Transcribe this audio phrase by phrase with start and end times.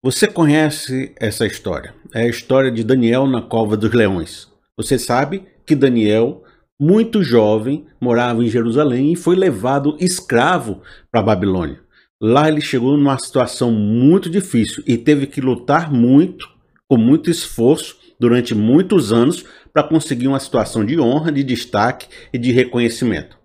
[0.00, 1.92] Você conhece essa história?
[2.14, 4.46] É a história de Daniel na cova dos leões.
[4.76, 6.44] Você sabe que Daniel,
[6.80, 11.80] muito jovem, morava em Jerusalém e foi levado escravo para a Babilônia.
[12.22, 16.48] Lá ele chegou numa situação muito difícil e teve que lutar muito,
[16.88, 22.38] com muito esforço, durante muitos anos, para conseguir uma situação de honra, de destaque e
[22.38, 23.36] de reconhecimento.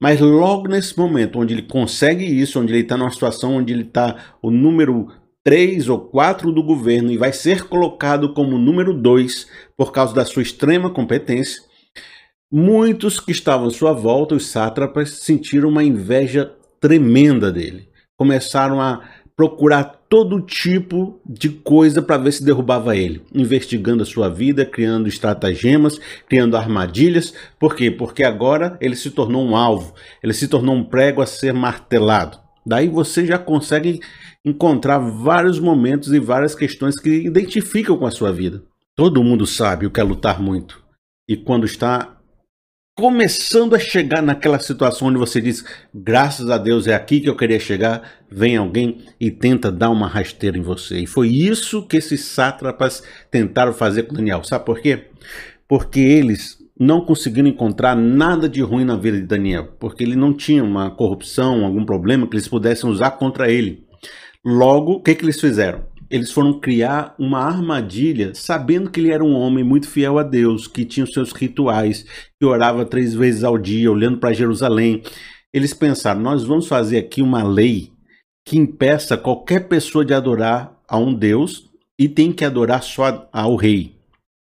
[0.00, 3.82] Mas logo nesse momento, onde ele consegue isso, onde ele está numa situação onde ele
[3.82, 5.10] está o número
[5.46, 9.46] três ou quatro do governo e vai ser colocado como número dois
[9.76, 11.62] por causa da sua extrema competência,
[12.50, 17.88] muitos que estavam à sua volta, os sátrapas, sentiram uma inveja tremenda dele.
[18.18, 19.04] Começaram a
[19.36, 25.06] procurar todo tipo de coisa para ver se derrubava ele, investigando a sua vida, criando
[25.06, 27.32] estratagemas, criando armadilhas.
[27.56, 27.88] Por quê?
[27.88, 32.45] Porque agora ele se tornou um alvo, ele se tornou um prego a ser martelado.
[32.66, 34.00] Daí você já consegue
[34.44, 38.64] encontrar vários momentos e várias questões que identificam com a sua vida.
[38.96, 40.82] Todo mundo sabe o que é lutar muito.
[41.28, 42.16] E quando está
[42.98, 45.64] começando a chegar naquela situação onde você diz,
[45.94, 50.08] graças a Deus é aqui que eu queria chegar, vem alguém e tenta dar uma
[50.08, 51.00] rasteira em você.
[51.00, 54.42] E foi isso que esses sátrapas tentaram fazer com Daniel.
[54.42, 55.08] Sabe por quê?
[55.68, 60.32] Porque eles não conseguiram encontrar nada de ruim na vida de Daniel, porque ele não
[60.32, 63.84] tinha uma corrupção, algum problema que eles pudessem usar contra ele.
[64.44, 65.84] Logo, o que, que eles fizeram?
[66.08, 70.68] Eles foram criar uma armadilha, sabendo que ele era um homem muito fiel a Deus,
[70.68, 72.04] que tinha os seus rituais,
[72.38, 75.02] que orava três vezes ao dia, olhando para Jerusalém.
[75.52, 77.90] Eles pensaram: nós vamos fazer aqui uma lei
[78.46, 81.68] que impeça qualquer pessoa de adorar a um Deus
[81.98, 83.95] e tem que adorar só ao rei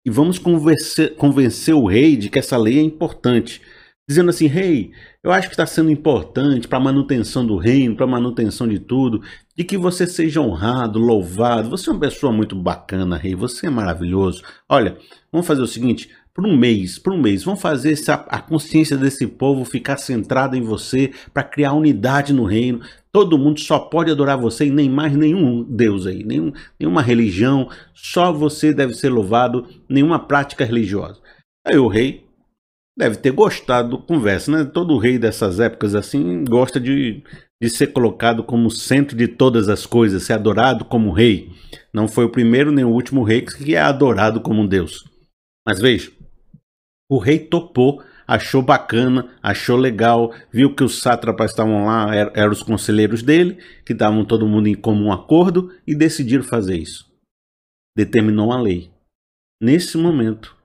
[0.06, 3.62] e vamos convencer, convencer o rei de que essa lei é importante.
[4.08, 4.92] Dizendo assim, rei,
[5.24, 8.80] eu acho que está sendo importante para a manutenção do reino, para a manutenção de
[8.80, 9.22] tudo,
[9.56, 11.70] de que você seja honrado, louvado.
[11.70, 14.44] Você é uma pessoa muito bacana, rei, você é maravilhoso.
[14.68, 14.98] Olha,
[15.32, 18.98] vamos fazer o seguinte: por um mês, por um mês, vamos fazer essa, a consciência
[18.98, 22.82] desse povo ficar centrada em você para criar unidade no reino.
[23.14, 27.70] Todo mundo só pode adorar você e nem mais nenhum Deus aí, nenhum, nenhuma religião,
[27.94, 31.20] só você deve ser louvado, nenhuma prática religiosa.
[31.66, 32.26] Aí o rei
[32.98, 34.64] deve ter gostado do conversa, né?
[34.64, 37.22] Todo rei dessas épocas assim gosta de,
[37.62, 41.52] de ser colocado como centro de todas as coisas, ser adorado como rei.
[41.94, 45.04] Não foi o primeiro nem o último rei que é adorado como um Deus.
[45.68, 46.12] Mas veja,
[47.10, 48.02] o rei topou
[48.32, 53.58] achou bacana, achou legal, viu que os sátrapas estavam lá, eram, eram os conselheiros dele,
[53.86, 57.12] que estavam todo mundo em comum acordo e decidiram fazer isso.
[57.94, 58.90] Determinou uma lei.
[59.62, 60.56] Nesse momento,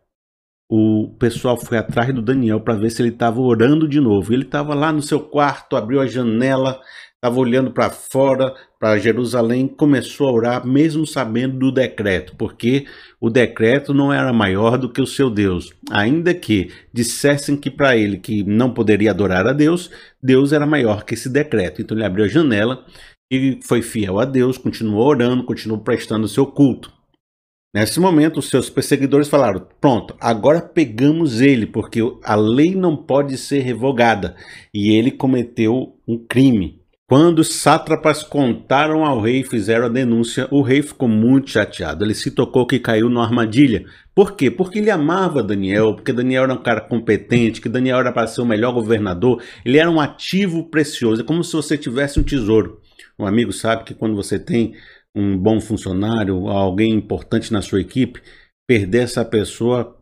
[0.71, 4.33] o pessoal foi atrás do Daniel para ver se ele estava orando de novo.
[4.33, 6.81] Ele estava lá no seu quarto, abriu a janela,
[7.27, 12.87] estava olhando para fora, para Jerusalém, começou a orar, mesmo sabendo do decreto, porque
[13.21, 15.73] o decreto não era maior do que o seu Deus.
[15.91, 19.91] Ainda que dissessem que para ele que não poderia adorar a Deus,
[20.23, 21.83] Deus era maior que esse decreto.
[21.83, 22.85] Então ele abriu a janela
[23.31, 26.97] e foi fiel a Deus, continuou orando, continuou prestando o seu culto.
[27.77, 33.37] Nesse momento, os seus perseguidores falaram: Pronto, agora pegamos ele, porque a lei não pode
[33.37, 34.35] ser revogada.
[34.73, 36.76] E ele cometeu um crime.
[37.09, 42.05] Quando os sátrapas contaram ao rei e fizeram a denúncia, o rei ficou muito chateado.
[42.05, 43.85] Ele se tocou que caiu numa armadilha.
[44.13, 44.51] Por quê?
[44.51, 48.41] Porque ele amava Daniel, porque Daniel era um cara competente, que Daniel era para ser
[48.41, 49.41] o melhor governador.
[49.65, 52.81] Ele era um ativo precioso, é como se você tivesse um tesouro.
[53.17, 54.75] Um amigo sabe que quando você tem
[55.15, 58.21] um bom funcionário, alguém importante na sua equipe,
[58.67, 59.97] perder essa pessoa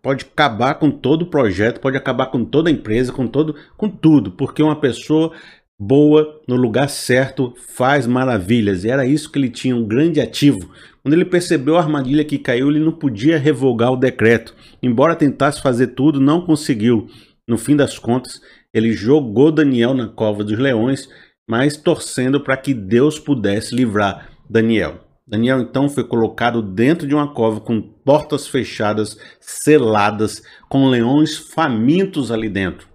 [0.00, 3.90] pode acabar com todo o projeto, pode acabar com toda a empresa, com todo, com
[3.90, 5.32] tudo, porque uma pessoa
[5.78, 8.84] boa, no lugar certo, faz maravilhas.
[8.84, 10.58] E era isso que ele tinha, um grande ativo.
[11.02, 14.54] Quando ele percebeu a armadilha que caiu, ele não podia revogar o decreto.
[14.82, 17.06] Embora tentasse fazer tudo, não conseguiu.
[17.46, 18.40] No fim das contas,
[18.74, 21.08] ele jogou Daniel na cova dos leões,
[21.48, 25.04] mas torcendo para que Deus pudesse livrar Daniel.
[25.26, 32.30] Daniel então foi colocado dentro de uma cova com portas fechadas, seladas, com leões famintos
[32.30, 32.88] ali dentro.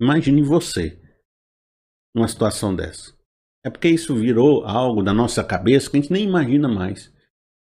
[0.00, 0.99] Imagine você
[2.14, 3.14] numa situação dessa.
[3.64, 7.12] É porque isso virou algo da nossa cabeça que a gente nem imagina mais.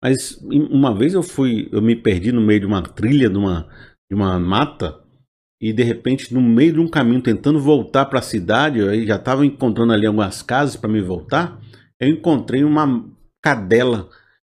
[0.03, 3.69] Mas uma vez eu fui, eu me perdi no meio de uma trilha, de uma,
[4.11, 5.01] de uma mata,
[5.61, 9.17] e de repente, no meio de um caminho, tentando voltar para a cidade, eu já
[9.17, 11.61] estava encontrando ali algumas casas para me voltar.
[12.01, 13.05] Eu encontrei uma
[13.43, 14.09] cadela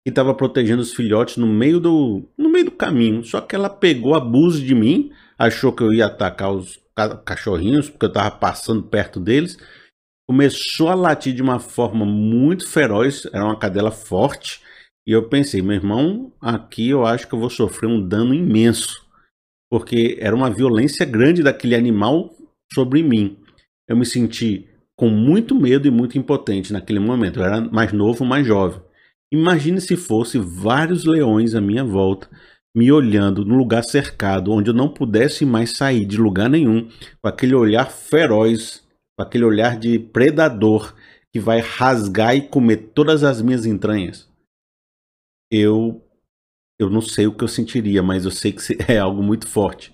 [0.05, 3.23] que estava protegendo os filhotes no meio do no meio do caminho.
[3.23, 5.09] Só que ela pegou abuso de mim,
[5.39, 6.77] achou que eu ia atacar os
[7.25, 9.57] cachorrinhos porque eu estava passando perto deles
[10.27, 14.61] começou a latir de uma forma muito feroz, era uma cadela forte,
[15.07, 19.07] e eu pensei, meu irmão, aqui eu acho que eu vou sofrer um dano imenso,
[19.71, 22.35] porque era uma violência grande daquele animal
[22.73, 23.37] sobre mim.
[23.87, 24.67] Eu me senti
[24.97, 27.39] com muito medo e muito impotente naquele momento.
[27.39, 28.81] Eu era mais novo, mais jovem.
[29.31, 32.29] Imagine se fosse vários leões à minha volta,
[32.77, 36.87] me olhando no lugar cercado, onde eu não pudesse mais sair de lugar nenhum,
[37.19, 38.85] com aquele olhar feroz,
[39.17, 40.93] com aquele olhar de predador
[41.33, 44.29] que vai rasgar e comer todas as minhas entranhas.
[45.51, 46.03] Eu
[46.79, 49.91] eu não sei o que eu sentiria, mas eu sei que é algo muito forte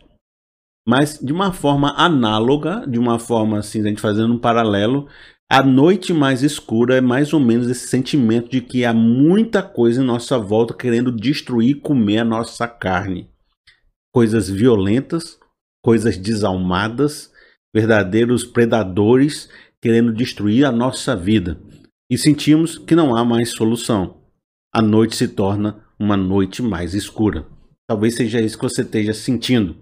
[0.88, 5.08] mas de uma forma análoga, de uma forma assim, a gente fazendo um paralelo,
[5.56, 10.02] a noite mais escura é mais ou menos esse sentimento de que há muita coisa
[10.02, 13.30] em nossa volta querendo destruir e comer a nossa carne.
[14.12, 15.38] Coisas violentas,
[15.86, 17.32] coisas desalmadas,
[17.72, 19.48] verdadeiros predadores
[19.80, 21.62] querendo destruir a nossa vida.
[22.10, 24.24] E sentimos que não há mais solução.
[24.74, 27.46] A noite se torna uma noite mais escura.
[27.88, 29.78] Talvez seja isso que você esteja sentindo.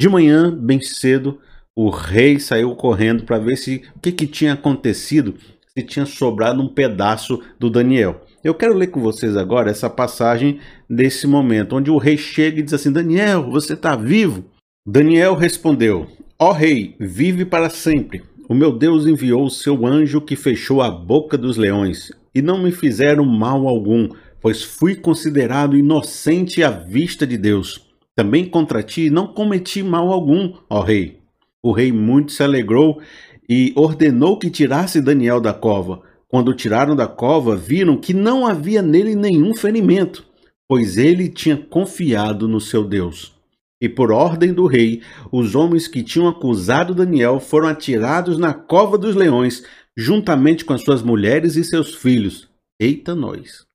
[0.00, 1.40] De manhã, bem cedo,
[1.74, 5.34] o rei saiu correndo para ver se o que, que tinha acontecido,
[5.66, 8.24] se tinha sobrado um pedaço do Daniel.
[8.44, 12.62] Eu quero ler com vocês agora essa passagem desse momento, onde o rei chega e
[12.62, 14.44] diz assim: Daniel, você está vivo?
[14.86, 16.06] Daniel respondeu:
[16.38, 18.22] Ó oh, rei, vive para sempre.
[18.48, 22.62] O meu Deus enviou o seu anjo que fechou a boca dos leões, e não
[22.62, 24.08] me fizeram mal algum,
[24.40, 27.86] pois fui considerado inocente à vista de Deus.
[28.14, 31.21] Também contra ti não cometi mal algum, ó rei.
[31.62, 33.00] O rei muito se alegrou
[33.48, 36.02] e ordenou que tirasse Daniel da cova.
[36.26, 40.24] Quando tiraram da cova, viram que não havia nele nenhum ferimento,
[40.66, 43.32] pois ele tinha confiado no seu Deus.
[43.80, 48.96] E por ordem do rei, os homens que tinham acusado Daniel foram atirados na cova
[48.96, 49.64] dos leões,
[49.96, 52.48] juntamente com as suas mulheres e seus filhos.
[52.80, 53.66] Eita nós!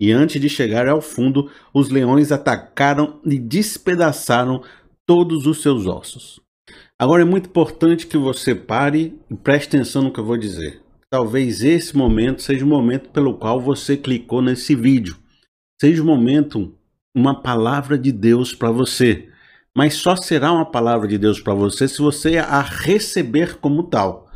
[0.00, 4.62] E antes de chegar ao fundo, os leões atacaram e despedaçaram
[5.06, 6.40] todos os seus ossos.
[7.02, 10.80] Agora é muito importante que você pare e preste atenção no que eu vou dizer.
[11.10, 15.16] Talvez esse momento seja o momento pelo qual você clicou nesse vídeo.
[15.80, 16.72] Seja o momento,
[17.12, 19.28] uma palavra de Deus para você.
[19.76, 24.30] Mas só será uma palavra de Deus para você se você a receber como tal.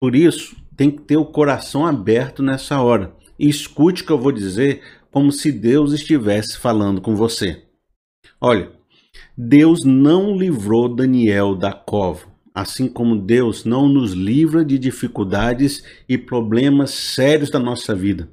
[0.00, 3.12] Por isso, tem que ter o coração aberto nessa hora.
[3.36, 4.80] E escute o que eu vou dizer
[5.10, 7.64] como se Deus estivesse falando com você.
[8.40, 8.70] Olha,
[9.36, 16.18] Deus não livrou Daniel da cova, assim como Deus não nos livra de dificuldades e
[16.18, 18.28] problemas sérios da nossa vida.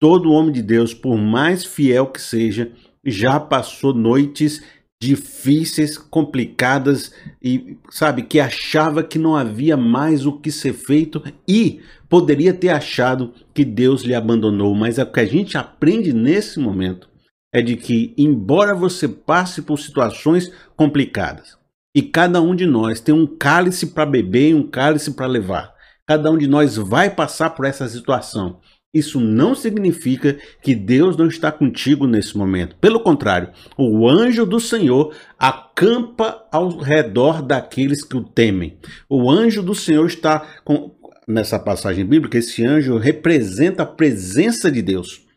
[0.00, 2.72] Todo homem de Deus, por mais fiel que seja,
[3.04, 4.62] já passou noites
[5.02, 7.12] difíceis, complicadas
[7.42, 12.70] e sabe que achava que não havia mais o que ser feito e poderia ter
[12.70, 17.09] achado que Deus lhe abandonou, mas é o que a gente aprende nesse momento
[17.52, 21.58] é de que embora você passe por situações complicadas
[21.94, 25.74] e cada um de nós tem um cálice para beber e um cálice para levar,
[26.06, 28.60] cada um de nós vai passar por essa situação.
[28.92, 32.74] Isso não significa que Deus não está contigo nesse momento.
[32.80, 38.78] Pelo contrário, o anjo do Senhor acampa ao redor daqueles que o temem.
[39.08, 40.92] O anjo do Senhor está com,
[41.26, 45.29] nessa passagem bíblica, esse anjo representa a presença de Deus.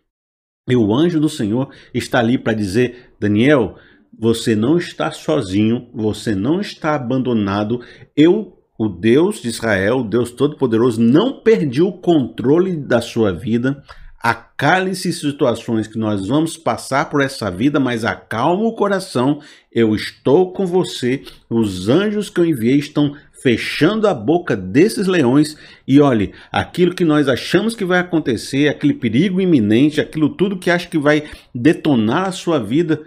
[0.69, 3.76] E o anjo do Senhor está ali para dizer: Daniel,
[4.18, 7.81] você não está sozinho, você não está abandonado.
[8.16, 13.83] Eu o Deus de Israel, o Deus Todo-Poderoso, não perdi o controle da sua vida.
[14.21, 19.42] Acalhe-se situações que nós vamos passar por essa vida, mas acalma o coração.
[19.71, 21.23] Eu estou com você.
[21.49, 25.57] Os anjos que eu enviei estão fechando a boca desses leões.
[25.85, 30.71] E olhe, aquilo que nós achamos que vai acontecer, aquele perigo iminente, aquilo tudo que
[30.71, 33.04] acha que vai detonar a sua vida,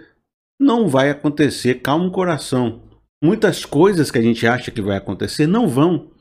[0.61, 1.81] não vai acontecer.
[1.81, 2.83] Calma o coração.
[3.21, 6.11] Muitas coisas que a gente acha que vai acontecer não vão.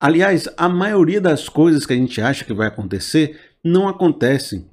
[0.00, 4.68] Aliás, a maioria das coisas que a gente acha que vai acontecer não acontecem.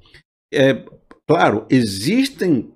[0.54, 0.84] É,
[1.26, 2.72] claro, existem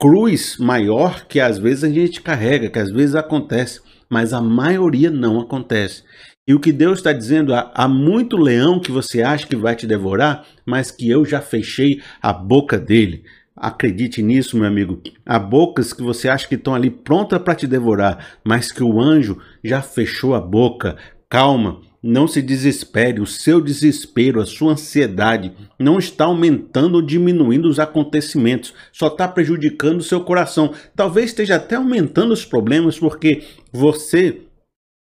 [0.00, 5.10] cruz maior que às vezes a gente carrega, que às vezes acontece, mas a maioria
[5.10, 6.02] não acontece.
[6.46, 9.86] E o que Deus está dizendo, há muito leão que você acha que vai te
[9.86, 13.24] devorar, mas que eu já fechei a boca dele.
[13.54, 15.02] Acredite nisso, meu amigo.
[15.26, 19.00] Há bocas que você acha que estão ali prontas para te devorar, mas que o
[19.00, 20.96] anjo já fechou a boca.
[21.28, 23.20] Calma, não se desespere.
[23.20, 29.26] O seu desespero, a sua ansiedade não está aumentando ou diminuindo os acontecimentos, só está
[29.26, 30.72] prejudicando o seu coração.
[30.94, 34.42] Talvez esteja até aumentando os problemas porque você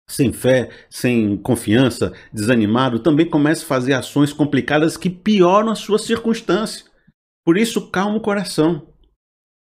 [0.07, 5.97] sem fé, sem confiança, desanimado, também começa a fazer ações complicadas que pioram a sua
[5.97, 6.85] circunstância.
[7.45, 8.87] Por isso, calma o coração.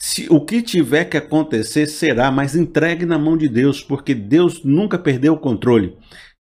[0.03, 4.65] Se o que tiver que acontecer será, mas entregue na mão de Deus, porque Deus
[4.65, 5.97] nunca perdeu o controle.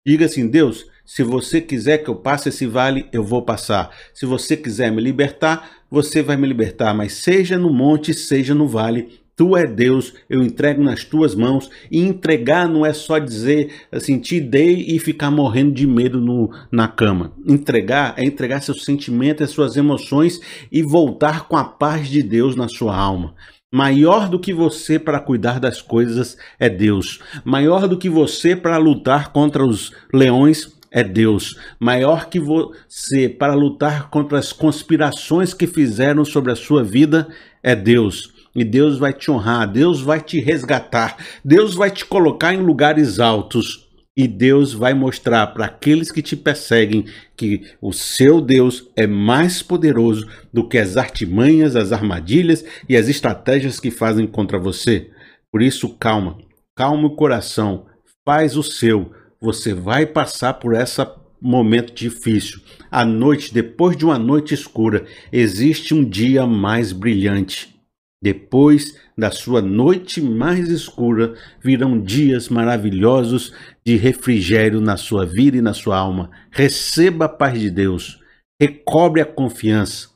[0.10, 3.96] Diga assim: Deus, se você quiser que eu passe esse vale, eu vou passar.
[4.12, 6.96] Se você quiser me libertar, você vai me libertar.
[6.96, 11.70] Mas seja no monte, seja no vale, Tu é Deus, eu entrego nas tuas mãos.
[11.92, 16.50] E entregar não é só dizer assim, te dei e ficar morrendo de medo no,
[16.72, 17.32] na cama.
[17.46, 22.56] Entregar é entregar seus sentimentos, as suas emoções e voltar com a paz de Deus
[22.56, 23.36] na sua alma.
[23.72, 27.20] Maior do que você para cuidar das coisas é Deus.
[27.46, 31.56] Maior do que você para lutar contra os leões é Deus.
[31.80, 37.28] Maior que você para lutar contra as conspirações que fizeram sobre a sua vida
[37.62, 42.56] é Deus e Deus vai te honrar, Deus vai te resgatar, Deus vai te colocar
[42.56, 43.89] em lugares altos
[44.20, 47.06] e Deus vai mostrar para aqueles que te perseguem
[47.38, 53.08] que o seu Deus é mais poderoso do que as artimanhas, as armadilhas e as
[53.08, 55.10] estratégias que fazem contra você.
[55.50, 56.38] Por isso, calma,
[56.76, 57.86] calma o coração,
[58.26, 59.10] faz o seu.
[59.40, 61.02] Você vai passar por esse
[61.42, 62.60] momento difícil.
[62.92, 67.79] À noite, depois de uma noite escura, existe um dia mais brilhante.
[68.22, 73.54] Depois da sua noite mais escura, virão dias maravilhosos
[73.86, 76.30] de refrigério na sua vida e na sua alma.
[76.52, 78.20] Receba a paz de Deus,
[78.62, 80.10] recobre a confiança.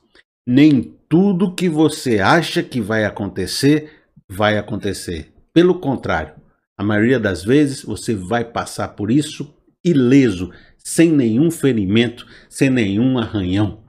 [0.46, 3.90] Nem tudo que você acha que vai acontecer,
[4.28, 5.32] vai acontecer.
[5.54, 6.34] Pelo contrário,
[6.76, 13.18] a maioria das vezes você vai passar por isso ileso, sem nenhum ferimento, sem nenhum
[13.18, 13.82] arranhão.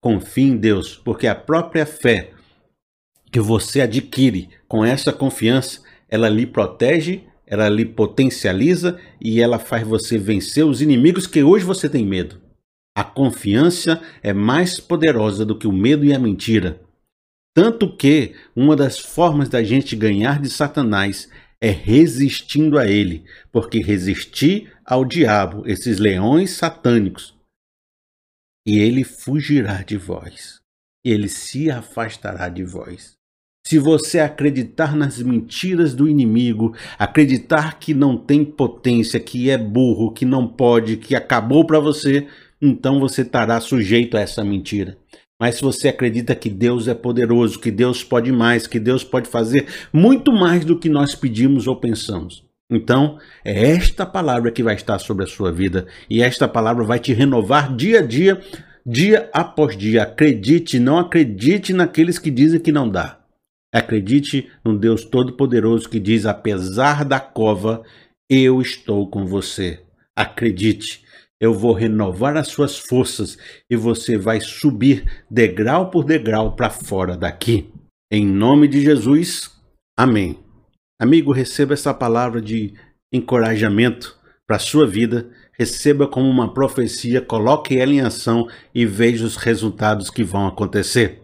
[0.00, 2.32] Confie em Deus, porque a própria fé
[3.32, 9.86] que você adquire com essa confiança, ela lhe protege, ela lhe potencializa e ela faz
[9.86, 12.40] você vencer os inimigos que hoje você tem medo.
[12.94, 16.82] A confiança é mais poderosa do que o medo e a mentira.
[17.54, 23.78] Tanto que uma das formas da gente ganhar de Satanás é resistindo a ele, porque
[23.78, 27.34] resistir ao diabo, esses leões satânicos,
[28.66, 30.60] e ele fugirá de vós,
[31.04, 33.16] ele se afastará de vós.
[33.64, 40.12] Se você acreditar nas mentiras do inimigo, acreditar que não tem potência, que é burro,
[40.12, 42.26] que não pode, que acabou para você,
[42.60, 44.98] então você estará sujeito a essa mentira.
[45.40, 49.28] Mas se você acredita que Deus é poderoso, que Deus pode mais, que Deus pode
[49.28, 52.44] fazer muito mais do que nós pedimos ou pensamos.
[52.70, 56.98] Então, é esta palavra que vai estar sobre a sua vida e esta palavra vai
[56.98, 58.40] te renovar dia a dia,
[58.86, 60.04] dia após dia.
[60.04, 63.21] Acredite, não acredite naqueles que dizem que não dá.
[63.72, 67.82] Acredite no Deus Todo-Poderoso que diz: apesar da cova,
[68.28, 69.80] eu estou com você.
[70.14, 71.02] Acredite,
[71.40, 73.38] eu vou renovar as suas forças
[73.70, 77.72] e você vai subir degrau por degrau para fora daqui.
[78.12, 79.50] Em nome de Jesus,
[79.96, 80.38] amém.
[81.00, 82.74] Amigo, receba essa palavra de
[83.10, 89.24] encorajamento para a sua vida, receba como uma profecia, coloque ela em ação e veja
[89.24, 91.21] os resultados que vão acontecer.